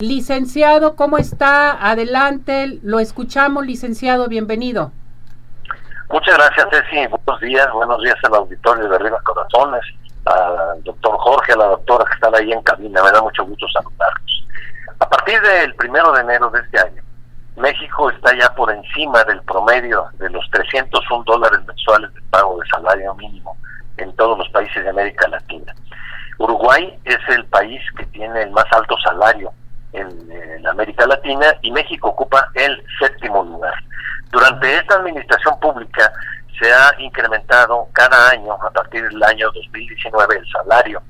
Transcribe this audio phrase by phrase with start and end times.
[0.00, 1.72] Licenciado, ¿cómo está?
[1.72, 4.92] Adelante, lo escuchamos, licenciado, bienvenido.
[6.08, 7.08] Muchas gracias, Ceci.
[7.08, 9.80] Buenos días, buenos días al auditorio de Arriba Corazones,
[10.24, 13.02] al doctor Jorge, a la doctora que están ahí en cabina.
[13.02, 14.46] Me da mucho gusto saludarlos.
[15.00, 17.02] A partir del primero de enero de este año,
[17.56, 22.68] México está ya por encima del promedio de los 301 dólares mensuales de pago de
[22.68, 23.56] salario mínimo
[23.96, 25.74] en todos los países de América Latina.
[26.38, 29.52] Uruguay es el país que tiene el más alto salario
[29.92, 33.72] en, América Latina y México ocupa el séptimo lugar.
[34.30, 36.12] Durante esta administración pública
[36.60, 41.00] se ha incrementado cada año, a partir del año 2019, el salario.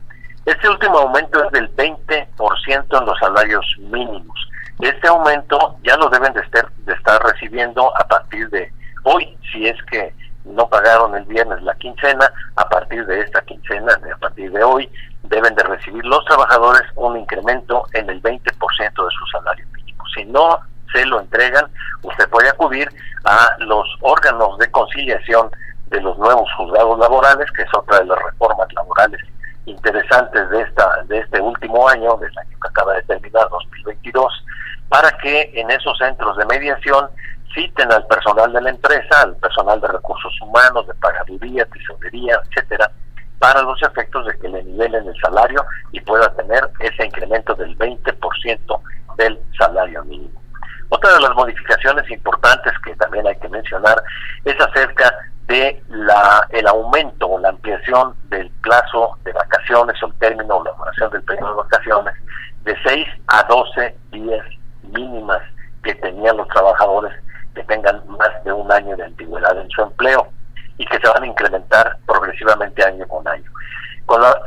[0.44, 4.48] Este último aumento es del 20% en los salarios mínimos.
[4.80, 8.72] Este aumento ya lo deben de estar recibiendo a partir de
[9.04, 10.14] hoy, si es que
[10.44, 14.90] no pagaron el viernes la quincena, a partir de esta quincena, a partir de hoy,
[15.28, 20.04] deben de recibir los trabajadores un incremento en el 20% de su salario mínimo.
[20.14, 20.58] Si no
[20.92, 21.66] se lo entregan,
[22.02, 22.88] usted puede acudir
[23.24, 25.50] a los órganos de conciliación
[25.86, 29.20] de los nuevos juzgados laborales, que es otra de las reformas laborales
[29.66, 34.44] interesantes de esta de este último año, del año que acaba de terminar, 2022,
[34.88, 37.08] para que en esos centros de mediación
[37.54, 42.90] citen al personal de la empresa, al personal de recursos humanos, de pagaduría, tesorería, etcétera,
[43.38, 47.76] para los efectos de que le nivelen el salario y pueda tener ese incremento del
[47.78, 48.80] 20%
[49.16, 50.40] del salario mínimo.
[50.90, 54.02] Otra de las modificaciones importantes que también hay que mencionar
[54.44, 55.14] es acerca
[55.46, 60.64] de la el aumento o la ampliación del plazo de vacaciones o el término o
[60.64, 62.14] la duración del periodo de vacaciones
[62.64, 64.46] de 6 a 12 días
[64.82, 65.42] mínimas
[65.82, 67.12] que tenían los trabajadores
[67.54, 70.28] que tengan más de un año de antigüedad en su empleo
[70.76, 73.17] y que se van a incrementar progresivamente año con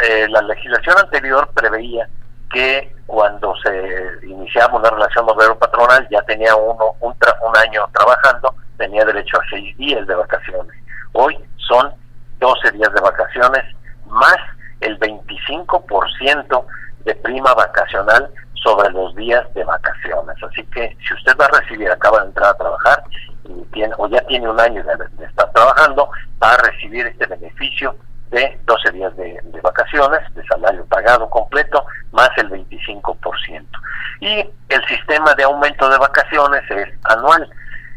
[0.02, 2.08] Con la, eh, legislación anterior preveía
[2.52, 9.06] que cuando se iniciaba una relación obrero-patronal ya tenía uno un, un año trabajando, tenía
[9.06, 10.76] derecho a seis días de vacaciones.
[11.14, 11.94] Hoy son
[12.40, 13.64] 12 días de vacaciones
[14.08, 14.38] más
[14.82, 16.66] el 25%
[17.06, 20.36] de prima vacacional sobre los días de vacaciones.
[20.44, 23.04] Así que si usted va a recibir, acaba de entrar a trabajar
[23.46, 26.10] y tiene, o ya tiene un año de, estar trabajando,
[26.42, 27.96] va a recibir este beneficio
[28.32, 33.66] de 12 días de, vacaciones, de salario pagado completo, más el 25%.
[34.22, 37.50] Y el sistema de aumento de vacaciones es anual.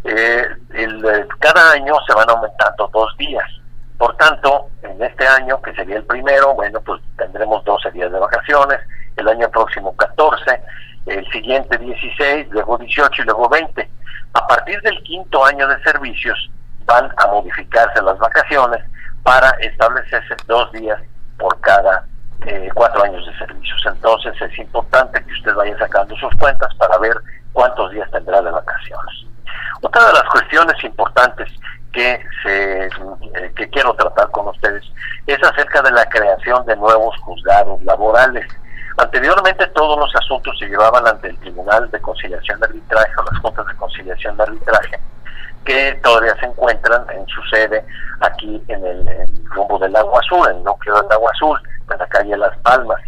[0.05, 3.49] Eh, el, cada año se van aumentando dos días.
[3.97, 8.19] Por tanto, en este año, que sería el primero, bueno, pues tendremos 12 días de
[8.19, 8.81] vacaciones,
[9.17, 10.61] el año próximo 14,
[11.06, 13.89] el siguiente 16, luego 18 y luego 20.
[14.33, 16.50] A partir del quinto año de servicios
[16.87, 18.83] van a modificarse las vacaciones
[19.25, 21.01] para establecerse dos días
[21.39, 22.07] por cada
[22.47, 23.83] eh, cuatro años de servicios.
[23.87, 27.17] Entonces es importante que usted vaya sacando sus cuentas para ver
[27.53, 29.27] cuántos días tendrá de vacaciones.
[29.81, 31.51] Otra de las cuestiones importantes
[31.93, 34.85] que, se, eh, que quiero tratar con ustedes
[35.27, 38.47] es acerca de la creación de nuevos juzgados laborales.
[38.99, 43.41] Anteriormente todos los asuntos se llevaban ante el Tribunal de Conciliación de Arbitraje o las
[43.41, 45.01] Juntas de Conciliación de Arbitraje,
[45.65, 47.84] que todavía se encuentran en su sede
[48.21, 49.09] aquí en el,
[49.45, 51.59] rumbo del Agua Azul, en el núcleo del Agua Azul,
[51.91, 53.00] en la calle Las Palmas.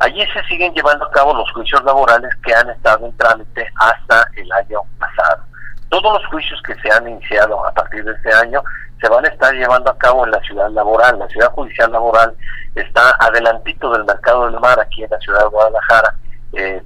[0.00, 4.26] Allí se siguen llevando a cabo los juicios laborales que han estado en trámite hasta
[4.36, 5.44] el año pasado.
[5.88, 8.62] Todos los juicios que se han iniciado a partir de este año
[9.00, 11.18] se van a estar llevando a cabo en la ciudad laboral.
[11.18, 12.34] La ciudad judicial laboral
[12.74, 16.14] está adelantito del mercado del mar aquí en la ciudad de Guadalajara,
[16.54, 16.82] eh,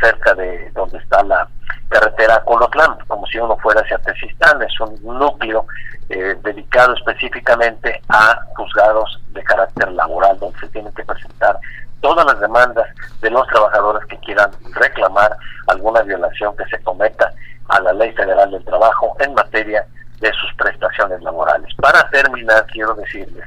[0.00, 1.46] cerca de donde está la
[1.88, 5.66] carretera Colotlán, como si uno fuera hacia Tezistán, es un núcleo
[6.08, 11.58] eh, dedicado específicamente a juzgados de carácter laboral, donde se tienen que presentar
[12.00, 12.86] todas las demandas
[13.20, 15.36] de los trabajadores que quieran reclamar
[15.66, 17.32] alguna violación que se cometa
[17.68, 19.84] a la Ley Federal del Trabajo en materia
[20.20, 21.74] de sus prestaciones laborales.
[21.76, 23.44] Para terminar, quiero decirles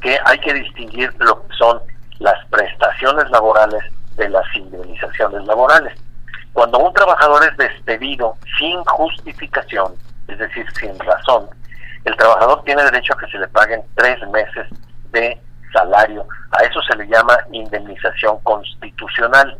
[0.00, 1.80] que hay que distinguir lo que son
[2.18, 3.82] las prestaciones laborales
[4.16, 5.98] de las indemnizaciones laborales.
[6.52, 9.94] Cuando un trabajador es despedido sin justificación,
[10.28, 11.48] es decir, sin razón,
[12.04, 14.66] el trabajador tiene derecho a que se le paguen tres meses
[15.12, 15.40] de
[15.72, 16.26] salario.
[16.50, 19.56] A eso se le llama indemnización constitucional.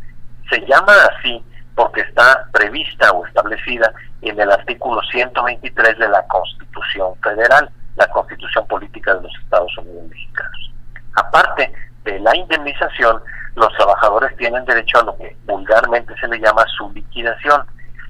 [0.51, 1.43] Se llama así
[1.75, 8.67] porque está prevista o establecida en el artículo 123 de la Constitución Federal, la Constitución
[8.67, 10.73] Política de los Estados Unidos Mexicanos.
[11.15, 11.73] Aparte
[12.05, 13.23] de la indemnización,
[13.55, 17.65] los trabajadores tienen derecho a lo que vulgarmente se le llama su liquidación.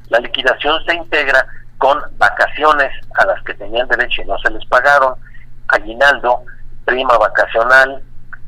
[0.09, 1.44] La liquidación se integra
[1.79, 5.15] con vacaciones a las que tenían derecho y no se les pagaron,
[5.69, 6.43] aguinaldo,
[6.85, 8.03] prima vacacional,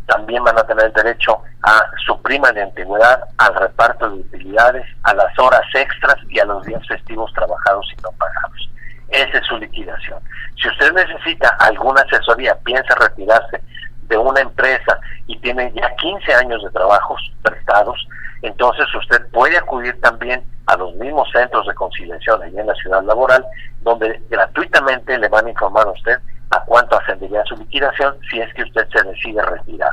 [0.07, 5.15] también van a tener derecho a su prima de antigüedad, al reparto de utilidades, a
[5.15, 8.71] las horas extras y a los días festivos trabajados y no pagados.
[9.09, 10.21] Esa es su liquidación.
[10.61, 13.63] Si usted necesita alguna asesoría, piensa retirarse
[14.09, 18.07] de una empresa y tiene ya 15 años de trabajos prestados,
[18.43, 23.03] entonces usted puede acudir también a los mismos centros de conciliación allí en la ciudad
[23.03, 23.45] laboral,
[23.83, 26.19] donde gratuitamente le van a informar a usted
[26.51, 29.91] a cuánto ascendería su liquidación si es que usted se decide retirar.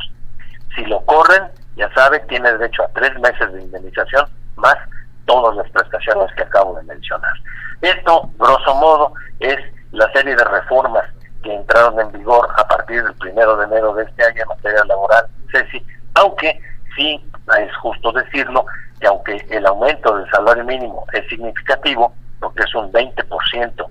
[0.75, 1.43] Si lo corren,
[1.75, 4.25] ya sabe, tiene derecho a tres meses de indemnización
[4.55, 4.75] más
[5.25, 7.33] todas las prestaciones que acabo de mencionar.
[7.81, 9.57] Esto, grosso modo, es
[9.91, 11.05] la serie de reformas
[11.43, 14.83] que entraron en vigor a partir del primero de enero de este año en materia
[14.85, 15.83] laboral, Ceci,
[16.15, 16.59] aunque
[16.95, 17.23] sí
[17.57, 18.65] es justo decirlo
[18.99, 23.85] que aunque el aumento del salario mínimo es significativo, porque es un 20%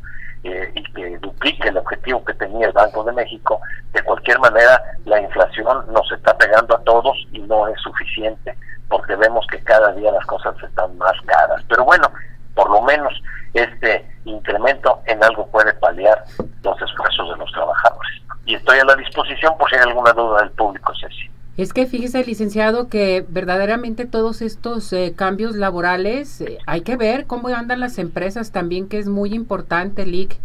[0.45, 3.61] eh, y que duplique el objetivo que tenía el Banco de México,
[3.93, 8.57] de cualquier manera la inflación nos está pegando a todos y no es suficiente
[8.91, 11.63] porque vemos que cada día las cosas están más caras.
[11.69, 12.11] Pero bueno,
[12.55, 13.13] por lo menos
[13.55, 16.25] este incremento en algo puede paliar
[16.63, 18.23] los esfuerzos de los trabajadores.
[18.47, 21.31] Y estoy a la disposición por si hay alguna duda del público, Ceci.
[21.57, 27.27] Es que fíjese, licenciado, que verdaderamente todos estos eh, cambios laborales, eh, hay que ver
[27.27, 30.39] cómo andan las empresas también, que es muy importante, LIC.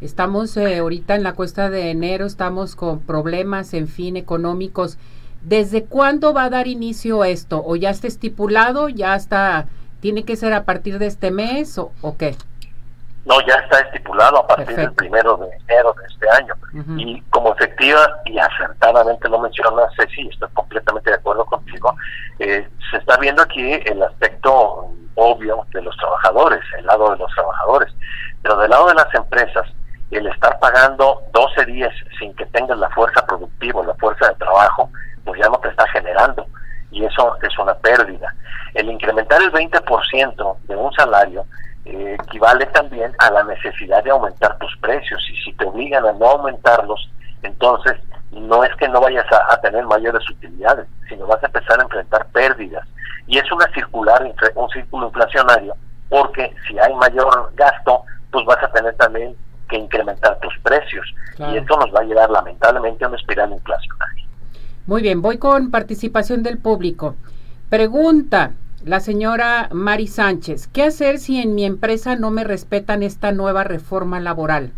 [0.00, 4.98] Estamos eh, ahorita en la cuesta de enero, estamos con problemas, en fin, económicos.
[5.42, 7.62] ¿Desde cuándo va a dar inicio esto?
[7.64, 8.88] ¿O ya está estipulado?
[8.88, 9.66] ¿Ya está,
[10.00, 12.34] tiene que ser a partir de este mes o, o qué?
[13.28, 16.54] No, ya está estipulado a partir del primero de enero de este año.
[16.96, 21.94] Y como efectiva y acertadamente lo menciona Ceci, estoy completamente de acuerdo contigo,
[22.38, 27.30] eh, se está viendo aquí el aspecto obvio de los trabajadores, el lado de los
[27.34, 27.92] trabajadores.
[28.42, 29.66] Pero del lado de las empresas,
[30.10, 34.90] el estar pagando 12 días sin que tengas la fuerza productiva, la fuerza de trabajo,
[35.26, 36.46] pues ya no te está generando.
[36.90, 38.34] Y eso es una pérdida.
[38.72, 41.44] El incrementar el 20% de un salario
[41.84, 46.12] eh, equivale también a la necesidad de aumentar tus precios y si te obligan a
[46.12, 47.10] no aumentarlos,
[47.42, 47.96] entonces
[48.30, 52.26] no es que no vayas a, tener mayores utilidades, sino vas a empezar a enfrentar
[52.32, 52.86] pérdidas.
[53.26, 54.22] Y es una circular,
[54.54, 55.74] un círculo inflacionario,
[56.08, 59.34] porque si hay mayor gasto, pues vas a tener también
[59.68, 61.06] que incrementar tus precios.
[61.38, 64.24] Y esto nos va a llevar lamentablemente a una espiral inflacionaria.
[64.86, 67.16] Muy bien, voy con participación del público.
[67.68, 68.52] Pregunta,
[68.84, 73.64] la señora Mari Sánchez, ¿qué hacer si en mi empresa no me respetan esta nueva
[73.64, 74.72] reforma laboral?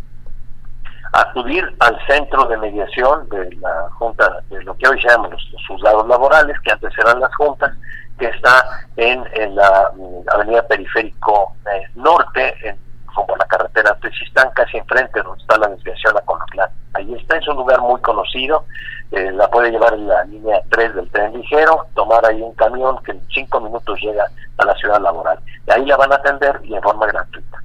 [1.13, 6.07] Acudir al centro de mediación de la Junta, de lo que hoy llaman los, juzgados
[6.07, 7.75] laborales, que antes eran las juntas,
[8.17, 9.23] que está en,
[9.55, 12.77] la mm, avenida Periférico eh, Norte, en,
[13.13, 16.69] como la carretera Texistán, casi enfrente donde está la desviación a Conoclán.
[16.93, 18.65] Ahí está, es un lugar muy conocido,
[19.11, 22.97] eh, la puede llevar en la línea 3 del tren ligero, tomar ahí un camión
[23.03, 24.25] que en 5 minutos llega
[24.57, 25.39] a la ciudad laboral.
[25.67, 27.61] Y ahí la van a atender y en forma gratuita.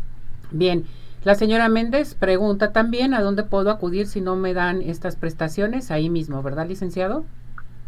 [0.50, 0.84] Bien,
[1.22, 5.90] la señora Méndez pregunta también a dónde puedo acudir si no me dan estas prestaciones,
[5.90, 7.24] ahí mismo, ¿verdad, licenciado?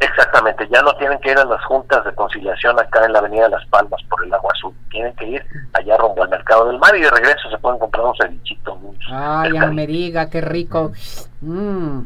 [0.01, 3.45] Exactamente, ya no tienen que ir a las juntas de conciliación acá en la Avenida
[3.45, 6.79] de Las Palmas por el Agua Azul, tienen que ir allá rumbo al Mercado del
[6.79, 8.79] Mar y de regreso se pueden comprar un cevichito.
[9.11, 10.93] Ay, ya me diga, qué rico.
[11.41, 12.03] Mm.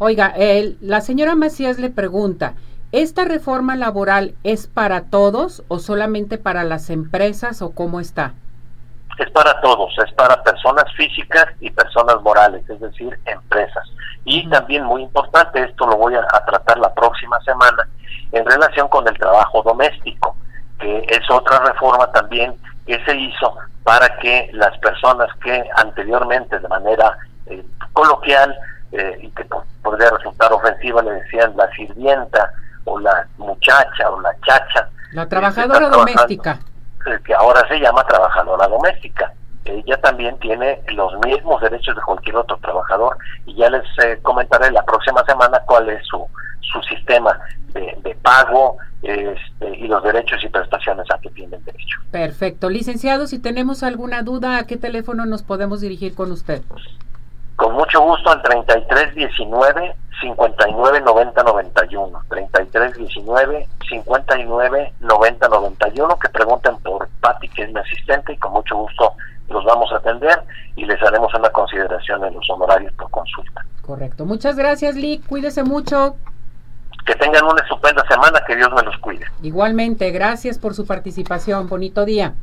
[0.00, 0.32] Oiga,
[0.80, 2.54] la señora Macías le pregunta,
[2.92, 8.34] ¿esta reforma laboral es para todos o solamente para las empresas o cómo está?
[9.18, 13.82] Es para todos, es para personas físicas y personas morales, es decir, empresas.
[14.24, 17.88] Y también muy importante, esto lo voy a, tratar la próxima semana,
[18.30, 20.36] en relación con el trabajo doméstico,
[20.78, 22.54] que es otra reforma también
[22.86, 23.52] que se hizo
[23.82, 28.56] para que las personas que anteriormente de manera eh, coloquial
[28.92, 29.44] eh, y que
[29.88, 32.52] podría resultar ofensiva, le decían la sirvienta
[32.84, 34.88] o la muchacha o la chacha.
[35.12, 36.58] La trabajadora doméstica.
[37.06, 39.32] Eh, que ahora se llama trabajadora doméstica.
[39.64, 43.16] Ella también tiene los mismos derechos de cualquier otro trabajador
[43.46, 46.26] y ya les eh, comentaré la próxima semana cuál es su,
[46.60, 47.38] su sistema
[47.72, 51.98] de, de pago este, y los derechos y prestaciones a que tienen derecho.
[52.10, 52.68] Perfecto.
[52.68, 56.62] Licenciado, si tenemos alguna duda, ¿a qué teléfono nos podemos dirigir con usted?
[57.58, 62.22] Con mucho gusto al 3319 59 90 91.
[62.28, 66.18] 3319 59 90 91.
[66.20, 69.12] Que pregunten por Patti, que es mi asistente, y con mucho gusto
[69.48, 70.40] los vamos a atender
[70.76, 73.64] y les haremos una consideración en los honorarios por consulta.
[73.82, 74.24] Correcto.
[74.24, 75.20] Muchas gracias, Lee.
[75.28, 76.14] Cuídese mucho.
[77.04, 79.26] Que tengan una estupenda semana, que Dios me los cuide.
[79.42, 81.68] Igualmente, gracias por su participación.
[81.68, 82.34] Bonito día.